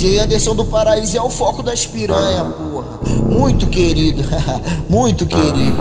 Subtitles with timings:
[0.00, 2.86] DJ Anderson do Paraíso é o foco das piranha, porra.
[3.22, 4.24] Muito querido,
[4.88, 5.76] muito querido.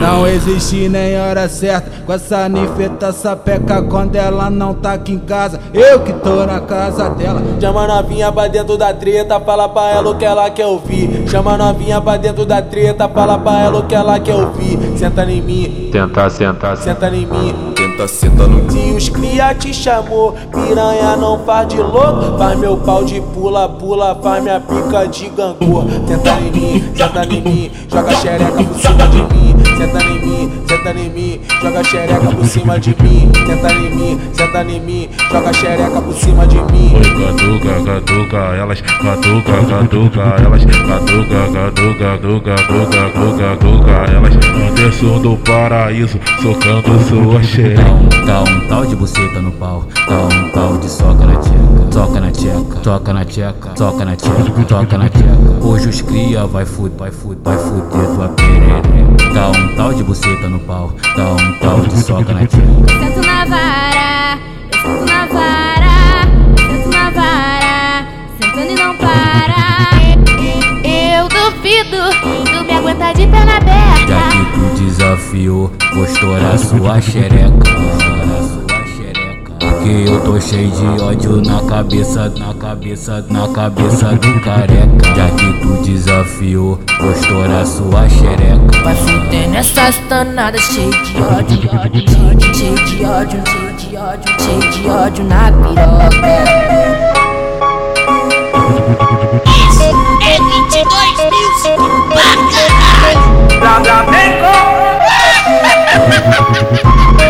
[0.00, 5.20] Não existe nem hora certa com essa nifeta sapeca quando ela não tá aqui em
[5.20, 5.60] casa.
[5.72, 7.40] Eu que tô na casa dela.
[7.60, 11.28] Chama novinha pra dentro da treta, fala pra ela o que ela quer ouvir.
[11.28, 14.98] Chama novinha pra dentro da treta, fala pra ela o que ela quer ouvir.
[14.98, 17.75] Senta em mim, Tentar, sentar, senta em mim.
[17.86, 22.36] Tenta, senta no Se os cria te chamou, piranha não faz de louco.
[22.36, 25.84] Faz meu pau de pula, pula, faz minha pica de gangô.
[26.08, 29.54] Senta em mim, senta em mim, joga xereca por cima de mim.
[29.78, 33.30] Senta em mim, senta em mim, joga xereca por cima de mim.
[33.46, 34.20] Senta em mim,
[34.56, 36.94] senta em mim, joga xereca por cima de mim.
[36.94, 44.36] Oi, catuca, catuca, elas catuca, catuca, elas catuca, catuca, catuca, catuca, catuca, catuca, elas
[44.76, 47.82] Anderson do paraíso, socando sua xereca.
[48.26, 51.92] Dá um, um tal de buceta no pau, dá um tal de soca na tcheca,
[51.92, 55.66] soca na tcheca, toca na tcheca, toca na tcheca, toca na tcheca.
[55.66, 59.34] Hoje os cria vai fuder, vai fuder, vai fuder tua perereca.
[59.34, 62.66] Dá um tal de buceta no pau, dá um tal de soca na tcheca.
[62.98, 64.25] Sento na vara,
[70.84, 74.30] Eu duvido, tu me aguenta de perna Já aberta.
[74.30, 77.76] que tu desafiou, vou estourar sua xereca.
[79.58, 85.14] Porque eu tô cheio de ódio na cabeça, na cabeça, na cabeça do careca.
[85.16, 88.82] Já que tu desafiou, vou estourar sua xereca.
[88.84, 94.34] Vai fuder nessas danadas cheio de ódio, cheio de, cheio de ódio, cheio de ódio,
[94.40, 96.65] cheio de ódio na piroca.
[100.22, 101.50] É 22 mil
[102.08, 102.24] pra
[103.00, 103.26] caralho.
[104.40, 104.46] Com.